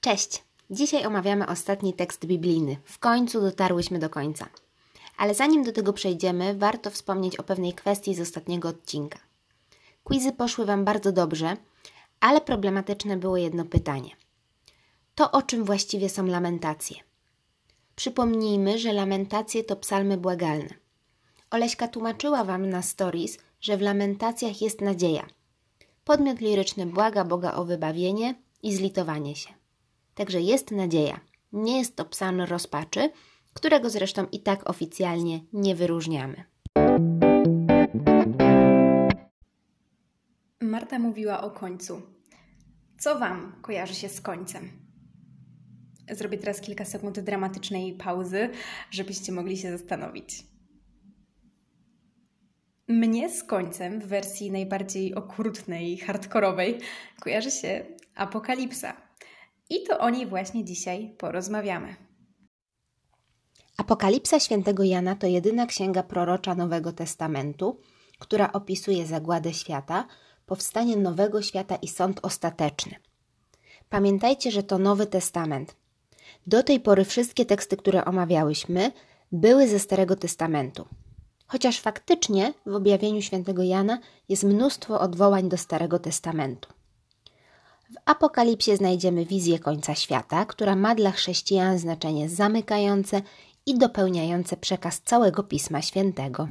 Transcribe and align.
Cześć! 0.00 0.42
Dzisiaj 0.70 1.06
omawiamy 1.06 1.46
ostatni 1.46 1.94
tekst 1.94 2.26
biblijny. 2.26 2.76
W 2.84 2.98
końcu 2.98 3.40
dotarłyśmy 3.40 3.98
do 3.98 4.10
końca. 4.10 4.48
Ale 5.16 5.34
zanim 5.34 5.62
do 5.62 5.72
tego 5.72 5.92
przejdziemy, 5.92 6.54
warto 6.54 6.90
wspomnieć 6.90 7.36
o 7.36 7.42
pewnej 7.42 7.72
kwestii 7.72 8.14
z 8.14 8.20
ostatniego 8.20 8.68
odcinka. 8.68 9.18
Quizy 10.04 10.32
poszły 10.32 10.66
Wam 10.66 10.84
bardzo 10.84 11.12
dobrze, 11.12 11.56
ale 12.20 12.40
problematyczne 12.40 13.16
było 13.16 13.36
jedno 13.36 13.64
pytanie. 13.64 14.10
To 15.14 15.30
o 15.30 15.42
czym 15.42 15.64
właściwie 15.64 16.08
są 16.08 16.26
lamentacje? 16.26 16.96
Przypomnijmy, 17.96 18.78
że 18.78 18.92
lamentacje 18.92 19.64
to 19.64 19.76
psalmy 19.76 20.16
błagalne. 20.16 20.74
Oleśka 21.50 21.88
tłumaczyła 21.88 22.44
Wam 22.44 22.70
na 22.70 22.82
stories, 22.82 23.38
że 23.60 23.76
w 23.76 23.80
lamentacjach 23.80 24.62
jest 24.62 24.80
nadzieja. 24.80 25.26
Podmiot 26.04 26.40
liryczny 26.40 26.86
błaga 26.86 27.24
Boga 27.24 27.54
o 27.54 27.64
wybawienie 27.64 28.34
i 28.62 28.74
zlitowanie 28.76 29.36
się. 29.36 29.57
Także 30.18 30.40
jest 30.40 30.70
nadzieja. 30.70 31.20
Nie 31.52 31.78
jest 31.78 31.96
to 31.96 32.04
psalm 32.04 32.40
rozpaczy, 32.40 33.10
którego 33.54 33.90
zresztą 33.90 34.26
i 34.32 34.42
tak 34.42 34.70
oficjalnie 34.70 35.40
nie 35.52 35.74
wyróżniamy. 35.74 36.44
Marta 40.60 40.98
mówiła 40.98 41.42
o 41.42 41.50
końcu. 41.50 42.02
Co 42.98 43.18
Wam 43.18 43.52
kojarzy 43.62 43.94
się 43.94 44.08
z 44.08 44.20
końcem? 44.20 44.70
Zrobię 46.10 46.38
teraz 46.38 46.60
kilka 46.60 46.84
sekund 46.84 47.20
dramatycznej 47.20 47.94
pauzy, 47.94 48.50
żebyście 48.90 49.32
mogli 49.32 49.56
się 49.56 49.78
zastanowić. 49.78 50.46
Mnie 52.88 53.30
z 53.30 53.44
końcem 53.44 54.00
w 54.00 54.06
wersji 54.06 54.50
najbardziej 54.50 55.14
okrutnej, 55.14 55.98
hardkorowej 55.98 56.78
kojarzy 57.20 57.50
się 57.50 57.86
apokalipsa. 58.14 59.07
I 59.70 59.82
to 59.82 59.98
o 59.98 60.10
niej 60.10 60.26
właśnie 60.26 60.64
dzisiaj 60.64 61.14
porozmawiamy. 61.18 61.96
Apokalipsa 63.76 64.40
świętego 64.40 64.84
Jana 64.84 65.16
to 65.16 65.26
jedyna 65.26 65.66
księga 65.66 66.02
prorocza 66.02 66.54
Nowego 66.54 66.92
Testamentu, 66.92 67.80
która 68.18 68.52
opisuje 68.52 69.06
zagładę 69.06 69.54
świata, 69.54 70.06
powstanie 70.46 70.96
nowego 70.96 71.42
świata 71.42 71.76
i 71.76 71.88
sąd 71.88 72.20
ostateczny. 72.22 72.94
Pamiętajcie, 73.88 74.50
że 74.50 74.62
to 74.62 74.78
Nowy 74.78 75.06
Testament. 75.06 75.76
Do 76.46 76.62
tej 76.62 76.80
pory 76.80 77.04
wszystkie 77.04 77.44
teksty, 77.44 77.76
które 77.76 78.04
omawiałyśmy, 78.04 78.92
były 79.32 79.68
ze 79.68 79.78
Starego 79.78 80.16
Testamentu. 80.16 80.86
Chociaż 81.46 81.80
faktycznie 81.80 82.54
w 82.66 82.74
objawieniu 82.74 83.22
świętego 83.22 83.62
Jana 83.62 83.98
jest 84.28 84.44
mnóstwo 84.44 85.00
odwołań 85.00 85.48
do 85.48 85.56
Starego 85.56 85.98
Testamentu. 85.98 86.77
W 87.90 87.96
Apokalipsie 88.04 88.76
znajdziemy 88.76 89.24
wizję 89.24 89.58
końca 89.58 89.94
świata, 89.94 90.44
która 90.44 90.76
ma 90.76 90.94
dla 90.94 91.10
chrześcijan 91.10 91.78
znaczenie 91.78 92.28
zamykające 92.28 93.22
i 93.66 93.78
dopełniające 93.78 94.56
przekaz 94.56 95.00
całego 95.00 95.42
Pisma 95.42 95.82
Świętego. 95.82 96.48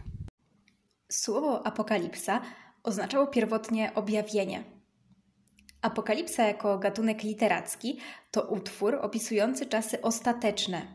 Słowo 1.11 1.67
apokalipsa 1.67 2.41
oznaczało 2.83 3.27
pierwotnie 3.27 3.91
objawienie. 3.95 4.63
Apokalipsa 5.81 6.43
jako 6.43 6.77
gatunek 6.77 7.23
literacki 7.23 7.99
to 8.31 8.41
utwór 8.41 8.95
opisujący 8.95 9.65
czasy 9.65 10.01
ostateczne. 10.01 10.87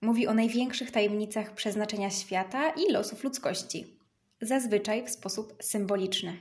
Mówi 0.00 0.26
o 0.26 0.34
największych 0.34 0.90
tajemnicach 0.90 1.54
przeznaczenia 1.54 2.10
świata 2.10 2.70
i 2.70 2.92
losów 2.92 3.24
ludzkości, 3.24 3.98
zazwyczaj 4.40 5.06
w 5.06 5.10
sposób 5.10 5.52
symboliczny. 5.62 6.40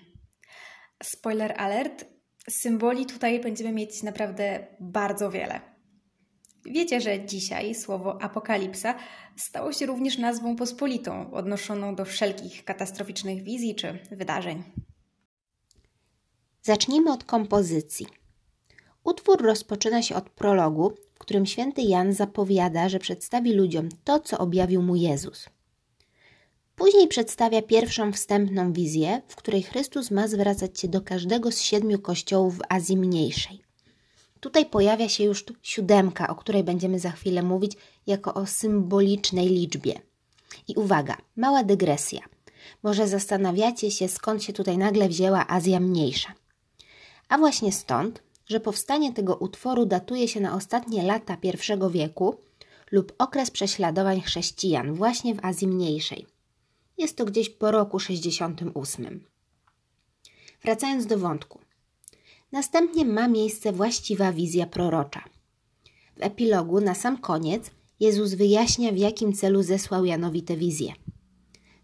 Spoiler 1.03 1.53
alert, 1.57 2.05
symboli 2.49 3.05
tutaj 3.05 3.39
będziemy 3.39 3.71
mieć 3.71 4.03
naprawdę 4.03 4.67
bardzo 4.79 5.31
wiele. 5.31 5.61
Wiecie, 6.65 7.01
że 7.01 7.25
dzisiaj 7.25 7.75
słowo 7.75 8.21
apokalipsa 8.21 8.95
stało 9.37 9.73
się 9.73 9.85
również 9.85 10.17
nazwą 10.17 10.55
pospolitą, 10.55 11.31
odnoszoną 11.31 11.95
do 11.95 12.05
wszelkich 12.05 12.65
katastroficznych 12.65 13.43
wizji 13.43 13.75
czy 13.75 13.99
wydarzeń. 14.11 14.63
Zacznijmy 16.61 17.11
od 17.11 17.23
kompozycji. 17.23 18.07
Utwór 19.03 19.41
rozpoczyna 19.41 20.01
się 20.01 20.15
od 20.15 20.29
prologu, 20.29 20.93
w 21.15 21.19
którym 21.19 21.45
święty 21.45 21.81
Jan 21.81 22.13
zapowiada, 22.13 22.89
że 22.89 22.99
przedstawi 22.99 23.53
ludziom 23.53 23.89
to, 24.03 24.19
co 24.19 24.37
objawił 24.37 24.81
mu 24.81 24.95
Jezus. 24.95 25.49
Później 26.77 27.07
przedstawia 27.07 27.61
pierwszą 27.61 28.11
wstępną 28.11 28.73
wizję, 28.73 29.21
w 29.27 29.35
której 29.35 29.63
Chrystus 29.63 30.11
ma 30.11 30.27
zwracać 30.27 30.79
się 30.79 30.87
do 30.87 31.01
każdego 31.01 31.51
z 31.51 31.61
siedmiu 31.61 31.99
kościołów 31.99 32.57
w 32.57 32.61
Azji 32.69 32.97
Mniejszej. 32.97 33.61
Tutaj 34.39 34.65
pojawia 34.65 35.09
się 35.09 35.23
już 35.23 35.45
siódemka, 35.61 36.27
o 36.27 36.35
której 36.35 36.63
będziemy 36.63 36.99
za 36.99 37.11
chwilę 37.11 37.43
mówić, 37.43 37.71
jako 38.07 38.33
o 38.33 38.45
symbolicznej 38.45 39.47
liczbie. 39.47 40.01
I 40.67 40.75
uwaga, 40.75 41.17
mała 41.35 41.63
dygresja. 41.63 42.21
Może 42.83 43.07
zastanawiacie 43.07 43.91
się, 43.91 44.07
skąd 44.07 44.43
się 44.43 44.53
tutaj 44.53 44.77
nagle 44.77 45.09
wzięła 45.09 45.47
Azja 45.47 45.79
Mniejsza. 45.79 46.33
A 47.29 47.37
właśnie 47.37 47.71
stąd, 47.71 48.23
że 48.45 48.59
powstanie 48.59 49.13
tego 49.13 49.35
utworu 49.35 49.85
datuje 49.85 50.27
się 50.27 50.39
na 50.39 50.55
ostatnie 50.55 51.03
lata 51.03 51.37
I 51.43 51.91
wieku 51.91 52.35
lub 52.91 53.13
okres 53.17 53.51
prześladowań 53.51 54.21
chrześcijan 54.21 54.93
właśnie 54.93 55.35
w 55.35 55.45
Azji 55.45 55.67
Mniejszej. 55.67 56.36
Jest 56.97 57.17
to 57.17 57.25
gdzieś 57.25 57.49
po 57.49 57.71
roku 57.71 57.99
68. 57.99 59.23
Wracając 60.63 61.05
do 61.05 61.17
wątku. 61.17 61.59
Następnie 62.51 63.05
ma 63.05 63.27
miejsce 63.27 63.71
właściwa 63.71 64.31
wizja 64.31 64.67
prorocza. 64.67 65.23
W 66.17 66.21
epilogu 66.21 66.81
na 66.81 66.95
sam 66.95 67.17
koniec 67.17 67.71
Jezus 67.99 68.33
wyjaśnia, 68.33 68.91
w 68.91 68.97
jakim 68.97 69.33
celu 69.33 69.63
zesłał 69.63 70.05
Janowi 70.05 70.43
tę 70.43 70.57
wizję. 70.57 70.93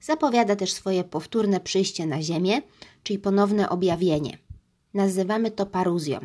Zapowiada 0.01 0.56
też 0.56 0.74
swoje 0.74 1.03
powtórne 1.03 1.59
przyjście 1.59 2.06
na 2.06 2.22
ziemię, 2.22 2.62
czyli 3.03 3.19
ponowne 3.19 3.69
objawienie. 3.69 4.38
Nazywamy 4.94 5.51
to 5.51 5.66
paruzją. 5.66 6.19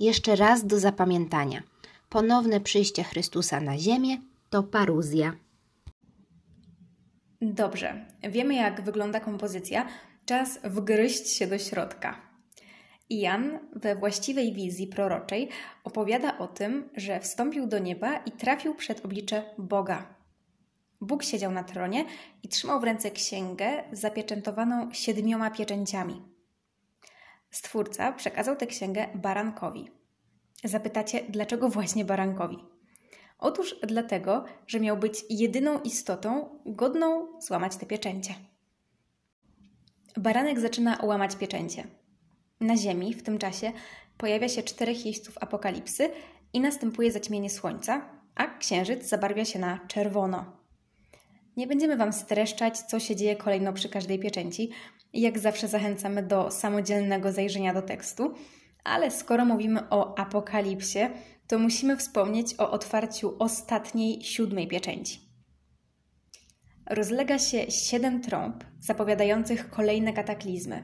Jeszcze 0.00 0.36
raz 0.36 0.66
do 0.66 0.80
zapamiętania. 0.80 1.62
Ponowne 2.08 2.60
przyjście 2.60 3.04
Chrystusa 3.04 3.60
na 3.60 3.78
ziemię 3.78 4.18
to 4.50 4.62
paruzja. 4.62 5.36
Dobrze, 7.52 8.04
wiemy 8.22 8.54
jak 8.54 8.80
wygląda 8.80 9.20
kompozycja. 9.20 9.86
Czas 10.26 10.58
wgryźć 10.64 11.28
się 11.28 11.46
do 11.46 11.58
środka. 11.58 12.20
Jan 13.10 13.58
we 13.72 13.96
właściwej 13.96 14.52
wizji 14.52 14.86
proroczej 14.86 15.48
opowiada 15.84 16.38
o 16.38 16.46
tym, 16.46 16.88
że 16.96 17.20
wstąpił 17.20 17.66
do 17.66 17.78
nieba 17.78 18.16
i 18.16 18.32
trafił 18.32 18.74
przed 18.74 19.04
oblicze 19.04 19.42
Boga. 19.58 20.14
Bóg 21.00 21.22
siedział 21.22 21.52
na 21.52 21.64
tronie 21.64 22.04
i 22.42 22.48
trzymał 22.48 22.80
w 22.80 22.84
ręce 22.84 23.10
księgę 23.10 23.84
zapieczętowaną 23.92 24.92
siedmioma 24.92 25.50
pieczęciami. 25.50 26.22
Stwórca 27.50 28.12
przekazał 28.12 28.56
tę 28.56 28.66
księgę 28.66 29.06
barankowi. 29.14 29.90
Zapytacie, 30.64 31.20
dlaczego 31.28 31.68
właśnie 31.68 32.04
barankowi? 32.04 32.73
Otóż 33.38 33.76
dlatego, 33.82 34.44
że 34.66 34.80
miał 34.80 34.96
być 34.96 35.24
jedyną 35.30 35.80
istotą 35.80 36.58
godną 36.66 37.40
złamać 37.40 37.76
te 37.76 37.86
pieczęcie. 37.86 38.34
Baranek 40.16 40.60
zaczyna 40.60 40.98
łamać 41.02 41.36
pieczęcie. 41.36 41.84
Na 42.60 42.76
Ziemi 42.76 43.14
w 43.14 43.22
tym 43.22 43.38
czasie 43.38 43.72
pojawia 44.18 44.48
się 44.48 44.62
czterech 44.62 45.06
jeźdźców 45.06 45.38
apokalipsy 45.40 46.10
i 46.52 46.60
następuje 46.60 47.12
zaćmienie 47.12 47.50
słońca, 47.50 48.08
a 48.34 48.46
księżyc 48.46 49.08
zabarwia 49.08 49.44
się 49.44 49.58
na 49.58 49.80
czerwono. 49.88 50.44
Nie 51.56 51.66
będziemy 51.66 51.96
Wam 51.96 52.12
streszczać, 52.12 52.78
co 52.78 53.00
się 53.00 53.16
dzieje 53.16 53.36
kolejno 53.36 53.72
przy 53.72 53.88
każdej 53.88 54.18
pieczęci. 54.18 54.70
Jak 55.12 55.38
zawsze 55.38 55.68
zachęcamy 55.68 56.22
do 56.22 56.50
samodzielnego 56.50 57.32
zajrzenia 57.32 57.74
do 57.74 57.82
tekstu, 57.82 58.34
ale 58.84 59.10
skoro 59.10 59.44
mówimy 59.44 59.88
o 59.90 60.18
apokalipsie, 60.18 60.98
to 61.46 61.58
musimy 61.58 61.96
wspomnieć 61.96 62.54
o 62.58 62.70
otwarciu 62.70 63.36
ostatniej, 63.38 64.22
siódmej 64.22 64.68
pieczęci. 64.68 65.20
Rozlega 66.86 67.38
się 67.38 67.70
siedem 67.70 68.20
trąb 68.20 68.64
zapowiadających 68.78 69.70
kolejne 69.70 70.12
kataklizmy. 70.12 70.82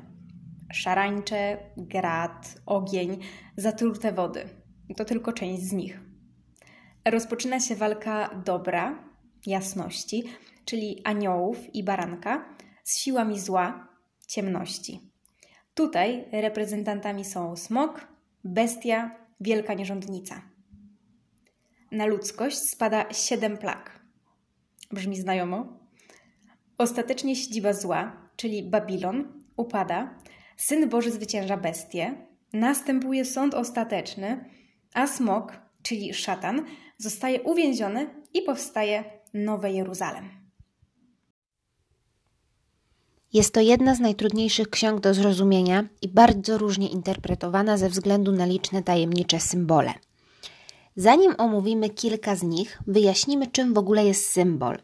Szarańcze, 0.73 1.59
grad, 1.77 2.55
ogień, 2.67 3.19
zatrute 3.57 4.13
wody. 4.13 4.49
To 4.97 5.05
tylko 5.05 5.33
część 5.33 5.63
z 5.63 5.73
nich. 5.73 6.01
Rozpoczyna 7.05 7.61
się 7.61 7.77
walka 7.77 8.43
dobra, 8.45 9.05
jasności, 9.47 10.25
czyli 10.65 11.01
aniołów 11.05 11.75
i 11.75 11.85
baranka, 11.85 12.55
z 12.85 12.99
siłami 12.99 13.41
zła, 13.41 13.89
ciemności. 14.27 15.11
Tutaj 15.75 16.25
reprezentantami 16.33 17.25
są 17.25 17.57
smok, 17.57 18.09
bestia, 18.45 19.17
wielka 19.41 19.75
nierządnica. 19.75 20.50
Na 21.93 22.07
ludzkość 22.07 22.59
spada 22.59 23.13
siedem 23.13 23.59
plag. 23.59 24.01
Brzmi 24.93 25.17
znajomo? 25.17 25.67
Ostatecznie 26.79 27.37
siedziba 27.37 27.73
zła, 27.73 28.31
czyli 28.37 28.63
Babilon, 28.63 29.43
upada, 29.57 30.19
Syn 30.57 30.89
Boży 30.89 31.11
zwycięża 31.11 31.57
bestię, 31.57 32.15
następuje 32.53 33.25
sąd 33.25 33.55
ostateczny, 33.55 34.45
a 34.95 35.07
smok 35.07 35.71
czyli 35.83 36.15
szatan, 36.15 36.65
zostaje 36.99 37.43
uwięziony 37.43 38.15
i 38.35 38.43
powstaje 38.43 39.05
Nowe 39.35 39.73
Jeruzalem. 39.73 40.31
Jest 43.33 43.55
to 43.55 43.61
jedna 43.61 43.95
z 43.95 44.01
najtrudniejszych 44.01 44.71
ksiąg 44.71 45.01
do 45.01 45.15
zrozumienia 45.15 45.89
i 46.03 46.09
bardzo 46.09 46.59
różnie 46.59 46.89
interpretowana 46.89 47.77
ze 47.77 47.89
względu 47.89 48.33
na 48.33 48.47
liczne 48.47 48.83
tajemnicze 48.83 49.41
symbole. 49.41 49.95
Zanim 51.01 51.35
omówimy 51.39 51.91
kilka 51.91 52.37
z 52.37 52.43
nich, 52.43 52.79
wyjaśnimy, 52.87 53.47
czym 53.47 53.75
w 53.75 53.79
ogóle 53.79 54.05
jest 54.05 54.31
symbol. 54.31 54.79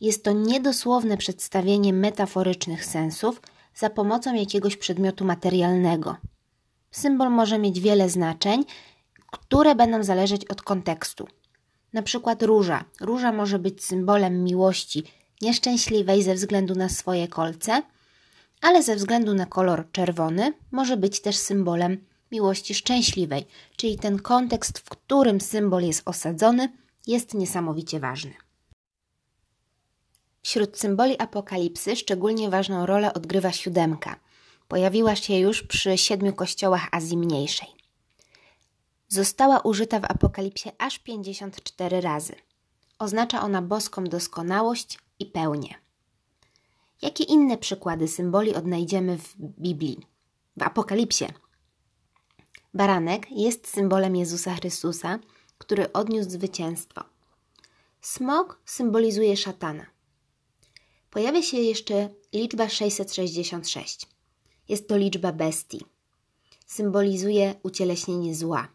Jest 0.00 0.24
to 0.24 0.32
niedosłowne 0.32 1.16
przedstawienie 1.16 1.92
metaforycznych 1.92 2.84
sensów 2.84 3.42
za 3.74 3.90
pomocą 3.90 4.34
jakiegoś 4.34 4.76
przedmiotu 4.76 5.24
materialnego. 5.24 6.16
Symbol 6.90 7.30
może 7.30 7.58
mieć 7.58 7.80
wiele 7.80 8.08
znaczeń, 8.10 8.64
które 9.32 9.74
będą 9.74 10.02
zależeć 10.04 10.44
od 10.44 10.62
kontekstu. 10.62 11.26
Na 11.92 12.02
przykład 12.02 12.42
róża. 12.42 12.84
Róża 13.00 13.32
może 13.32 13.58
być 13.58 13.84
symbolem 13.84 14.44
miłości 14.44 15.04
nieszczęśliwej 15.42 16.22
ze 16.22 16.34
względu 16.34 16.74
na 16.74 16.88
swoje 16.88 17.28
kolce, 17.28 17.82
ale 18.60 18.82
ze 18.82 18.96
względu 18.96 19.34
na 19.34 19.46
kolor 19.46 19.86
czerwony 19.92 20.52
może 20.70 20.96
być 20.96 21.20
też 21.20 21.36
symbolem 21.36 21.98
miłości 22.34 22.74
szczęśliwej, 22.74 23.46
czyli 23.76 23.98
ten 23.98 24.18
kontekst, 24.18 24.78
w 24.78 24.88
którym 24.88 25.40
symbol 25.40 25.82
jest 25.82 26.02
osadzony, 26.04 26.72
jest 27.06 27.34
niesamowicie 27.34 28.00
ważny. 28.00 28.34
Wśród 30.42 30.78
symboli 30.78 31.18
apokalipsy 31.18 31.96
szczególnie 31.96 32.50
ważną 32.50 32.86
rolę 32.86 33.14
odgrywa 33.14 33.52
siódemka. 33.52 34.20
Pojawiła 34.68 35.16
się 35.16 35.38
już 35.38 35.62
przy 35.62 35.98
siedmiu 35.98 36.32
kościołach 36.32 36.88
Azji 36.92 37.16
Mniejszej. 37.16 37.68
Została 39.08 39.60
użyta 39.60 40.00
w 40.00 40.04
apokalipsie 40.04 40.70
aż 40.78 40.98
54 40.98 42.00
razy. 42.00 42.34
Oznacza 42.98 43.42
ona 43.42 43.62
boską 43.62 44.04
doskonałość 44.04 44.98
i 45.18 45.26
pełnię. 45.26 45.74
Jakie 47.02 47.24
inne 47.24 47.58
przykłady 47.58 48.08
symboli 48.08 48.54
odnajdziemy 48.54 49.18
w 49.18 49.36
Biblii? 49.38 50.06
W 50.56 50.62
Apokalipsie 50.62 51.26
Baranek 52.74 53.30
jest 53.30 53.68
symbolem 53.68 54.16
Jezusa 54.16 54.54
Chrystusa, 54.54 55.18
który 55.58 55.92
odniósł 55.92 56.30
zwycięstwo. 56.30 57.04
Smok 58.00 58.60
symbolizuje 58.64 59.36
szatana. 59.36 59.86
Pojawia 61.10 61.42
się 61.42 61.56
jeszcze 61.56 62.08
liczba 62.32 62.68
666. 62.68 64.06
Jest 64.68 64.88
to 64.88 64.96
liczba 64.96 65.32
bestii. 65.32 65.84
Symbolizuje 66.66 67.54
ucieleśnienie 67.62 68.34
zła. 68.34 68.68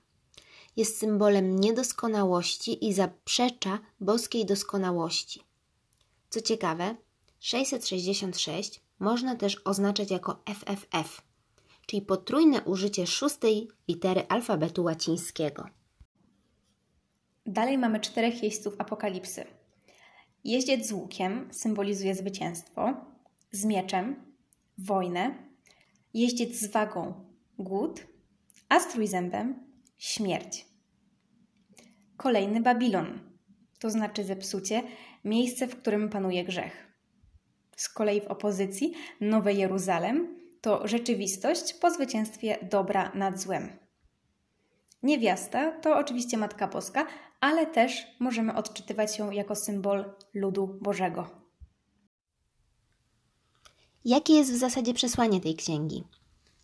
Jest 0.77 0.99
symbolem 0.99 1.59
niedoskonałości 1.59 2.87
i 2.87 2.93
zaprzecza 2.93 3.79
boskiej 3.99 4.45
doskonałości. 4.45 5.43
Co 6.29 6.41
ciekawe, 6.41 6.95
666 7.39 8.81
można 8.99 9.35
też 9.35 9.61
oznaczać 9.65 10.11
jako 10.11 10.43
FFF, 10.45 11.28
czyli 11.89 12.01
potrójne 12.01 12.61
użycie 12.61 13.07
szóstej 13.07 13.67
litery 13.87 14.23
alfabetu 14.29 14.83
łacińskiego. 14.83 15.65
Dalej 17.45 17.77
mamy 17.77 17.99
czterech 17.99 18.43
jeźdźców 18.43 18.75
apokalipsy. 18.77 19.45
Jeździec 20.43 20.87
z 20.87 20.91
łukiem 20.91 21.49
symbolizuje 21.51 22.15
zwycięstwo, 22.15 22.93
z 23.51 23.65
mieczem 23.65 24.33
wojnę, 24.77 25.35
jeździec 26.13 26.55
z 26.55 26.71
wagą 26.71 27.13
głód, 27.59 28.07
a 28.69 28.79
z 28.79 28.87
trójzębem 28.87 29.67
śmierć. 29.97 30.65
Kolejny 32.17 32.61
Babilon, 32.61 33.19
to 33.79 33.89
znaczy 33.89 34.23
zepsucie, 34.23 34.83
miejsce, 35.23 35.67
w 35.67 35.75
którym 35.75 36.09
panuje 36.09 36.43
grzech. 36.43 36.87
Z 37.75 37.89
kolei 37.89 38.21
w 38.21 38.27
opozycji 38.27 38.93
Nowe 39.21 39.53
Jeruzalem, 39.53 40.38
to 40.61 40.87
rzeczywistość 40.87 41.73
po 41.73 41.91
zwycięstwie 41.91 42.57
dobra 42.71 43.11
nad 43.15 43.39
złem. 43.39 43.69
Niewiasta 45.03 45.71
to 45.71 45.97
oczywiście 45.97 46.37
Matka 46.37 46.67
Boska, 46.67 47.07
ale 47.41 47.67
też 47.67 48.07
możemy 48.19 48.55
odczytywać 48.55 49.19
ją 49.19 49.31
jako 49.31 49.55
symbol 49.55 50.13
ludu 50.33 50.67
Bożego. 50.81 51.27
Jakie 54.05 54.33
jest 54.33 54.53
w 54.53 54.57
zasadzie 54.57 54.93
przesłanie 54.93 55.41
tej 55.41 55.55
księgi? 55.55 56.03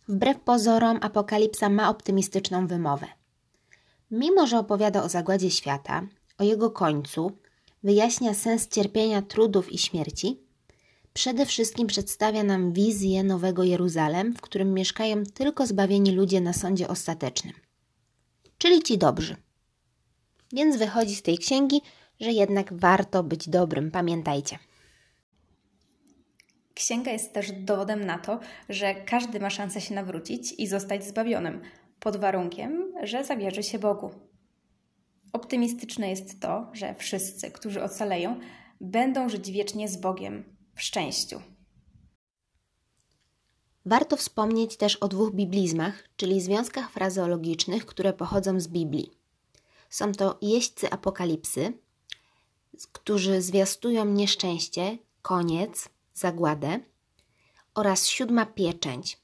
Wbrew 0.08 0.40
pozorom, 0.40 0.98
Apokalipsa 1.02 1.68
ma 1.68 1.90
optymistyczną 1.90 2.66
wymowę. 2.66 3.06
Mimo, 4.10 4.46
że 4.46 4.58
opowiada 4.58 5.02
o 5.02 5.08
zagładzie 5.08 5.50
świata, 5.50 6.02
o 6.38 6.44
jego 6.44 6.70
końcu, 6.70 7.32
wyjaśnia 7.82 8.34
sens 8.34 8.68
cierpienia, 8.68 9.22
trudów 9.22 9.72
i 9.72 9.78
śmierci, 9.78 10.45
przede 11.16 11.46
wszystkim 11.46 11.86
przedstawia 11.86 12.44
nam 12.44 12.72
wizję 12.72 13.24
Nowego 13.24 13.64
Jeruzalem, 13.64 14.34
w 14.34 14.40
którym 14.40 14.74
mieszkają 14.74 15.24
tylko 15.34 15.66
zbawieni 15.66 16.12
ludzie 16.12 16.40
na 16.40 16.52
sądzie 16.52 16.88
ostatecznym, 16.88 17.52
czyli 18.58 18.82
ci 18.82 18.98
dobrzy. 18.98 19.36
Więc 20.52 20.76
wychodzi 20.76 21.14
z 21.14 21.22
tej 21.22 21.38
księgi, 21.38 21.80
że 22.20 22.30
jednak 22.30 22.72
warto 22.72 23.22
być 23.22 23.48
dobrym, 23.48 23.90
pamiętajcie. 23.90 24.58
Księga 26.74 27.12
jest 27.12 27.32
też 27.32 27.52
dowodem 27.52 28.04
na 28.04 28.18
to, 28.18 28.40
że 28.68 28.94
każdy 28.94 29.40
ma 29.40 29.50
szansę 29.50 29.80
się 29.80 29.94
nawrócić 29.94 30.52
i 30.52 30.66
zostać 30.66 31.04
zbawionym, 31.04 31.60
pod 32.00 32.16
warunkiem, 32.16 32.92
że 33.02 33.24
zawierzy 33.24 33.62
się 33.62 33.78
Bogu. 33.78 34.10
Optymistyczne 35.32 36.10
jest 36.10 36.40
to, 36.40 36.70
że 36.72 36.94
wszyscy, 36.94 37.50
którzy 37.50 37.82
ocaleją, 37.82 38.40
będą 38.80 39.28
żyć 39.28 39.50
wiecznie 39.50 39.88
z 39.88 39.96
Bogiem 39.96 40.55
w 40.76 40.82
szczęściu. 40.82 41.42
Warto 43.86 44.16
wspomnieć 44.16 44.76
też 44.76 44.96
o 44.96 45.08
dwóch 45.08 45.34
biblizmach, 45.34 46.08
czyli 46.16 46.40
związkach 46.40 46.90
frazeologicznych, 46.90 47.86
które 47.86 48.12
pochodzą 48.12 48.60
z 48.60 48.68
Biblii. 48.68 49.10
Są 49.90 50.12
to 50.12 50.38
jeźdźcy 50.42 50.90
apokalipsy, 50.90 51.72
którzy 52.92 53.42
zwiastują 53.42 54.04
nieszczęście, 54.04 54.98
koniec, 55.22 55.88
zagładę, 56.14 56.80
oraz 57.74 58.06
siódma 58.06 58.46
pieczęć, 58.46 59.20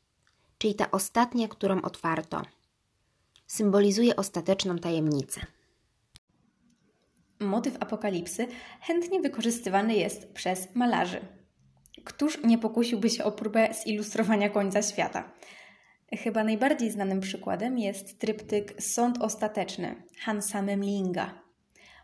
czyli 0.58 0.74
ta 0.74 0.90
ostatnia, 0.90 1.48
którą 1.48 1.82
otwarto. 1.82 2.42
Symbolizuje 3.46 4.16
ostateczną 4.16 4.78
tajemnicę. 4.78 5.46
Motyw 7.40 7.76
apokalipsy 7.80 8.46
chętnie 8.80 9.20
wykorzystywany 9.20 9.94
jest 9.94 10.32
przez 10.32 10.74
malarzy. 10.74 11.41
Któż 12.04 12.44
nie 12.44 12.58
pokusiłby 12.58 13.10
się 13.10 13.24
o 13.24 13.32
próbę 13.32 13.74
zilustrowania 13.84 14.50
końca 14.50 14.82
świata? 14.82 15.32
Chyba 16.12 16.44
najbardziej 16.44 16.90
znanym 16.90 17.20
przykładem 17.20 17.78
jest 17.78 18.18
tryptyk 18.18 18.82
Sąd 18.82 19.22
Ostateczny 19.22 20.02
Hansa 20.18 20.62
Memlinga. 20.62 21.42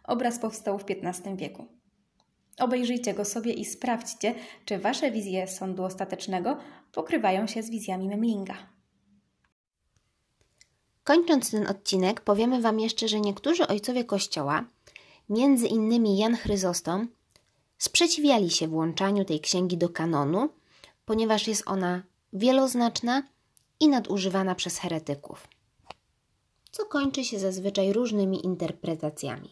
Obraz 0.04 0.38
powstał 0.38 0.78
w 0.78 0.84
XV 0.88 1.36
wieku. 1.36 1.66
Obejrzyjcie 2.58 3.14
go 3.14 3.24
sobie 3.24 3.52
i 3.52 3.64
sprawdźcie, 3.64 4.34
czy 4.64 4.78
Wasze 4.78 5.10
wizje 5.10 5.48
sądu 5.48 5.84
ostatecznego 5.84 6.56
pokrywają 6.92 7.46
się 7.46 7.62
z 7.62 7.70
wizjami 7.70 8.08
Memlinga. 8.08 8.54
Kończąc 11.04 11.50
ten 11.50 11.66
odcinek, 11.66 12.20
powiemy 12.20 12.60
Wam 12.60 12.80
jeszcze, 12.80 13.08
że 13.08 13.20
niektórzy 13.20 13.66
ojcowie 13.66 14.04
Kościoła, 14.04 14.64
między 15.28 15.66
innymi 15.66 16.18
Jan 16.18 16.36
Chryzostom, 16.36 17.08
sprzeciwiali 17.78 18.50
się 18.50 18.68
włączaniu 18.68 19.24
tej 19.24 19.40
księgi 19.40 19.76
do 19.76 19.88
kanonu, 19.88 20.48
ponieważ 21.04 21.48
jest 21.48 21.62
ona 21.66 22.02
wieloznaczna 22.32 23.22
i 23.80 23.88
nadużywana 23.88 24.54
przez 24.54 24.78
heretyków, 24.78 25.48
co 26.70 26.84
kończy 26.84 27.24
się 27.24 27.38
zazwyczaj 27.38 27.92
różnymi 27.92 28.46
interpretacjami. 28.46 29.48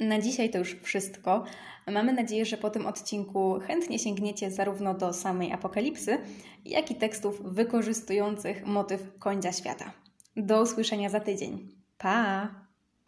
Na 0.00 0.20
dzisiaj 0.20 0.50
to 0.50 0.58
już 0.58 0.76
wszystko. 0.82 1.44
Mamy 1.86 2.12
nadzieję, 2.12 2.44
że 2.44 2.56
po 2.56 2.70
tym 2.70 2.86
odcinku 2.86 3.58
chętnie 3.66 3.98
sięgniecie 3.98 4.50
zarówno 4.50 4.94
do 4.94 5.12
samej 5.12 5.52
apokalipsy, 5.52 6.18
jak 6.64 6.90
i 6.90 6.94
tekstów 6.94 7.42
wykorzystujących 7.42 8.66
motyw 8.66 9.18
końca 9.18 9.52
świata. 9.52 9.92
Do 10.36 10.62
usłyszenia 10.62 11.10
za 11.10 11.20
tydzień. 11.20 11.68
Pa! 11.98 12.69